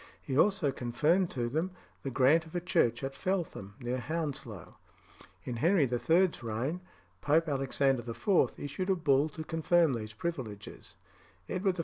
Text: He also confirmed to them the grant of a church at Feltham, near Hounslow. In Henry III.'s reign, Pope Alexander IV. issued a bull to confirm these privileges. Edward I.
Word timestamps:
He 0.19 0.35
also 0.35 0.71
confirmed 0.71 1.29
to 1.29 1.47
them 1.47 1.73
the 2.01 2.09
grant 2.09 2.47
of 2.47 2.55
a 2.55 2.59
church 2.59 3.03
at 3.03 3.13
Feltham, 3.13 3.75
near 3.79 3.99
Hounslow. 3.99 4.77
In 5.43 5.57
Henry 5.57 5.83
III.'s 5.87 6.41
reign, 6.41 6.81
Pope 7.21 7.47
Alexander 7.47 8.01
IV. 8.09 8.51
issued 8.57 8.89
a 8.89 8.95
bull 8.95 9.29
to 9.29 9.43
confirm 9.43 9.93
these 9.93 10.13
privileges. 10.13 10.95
Edward 11.47 11.79
I. 11.79 11.79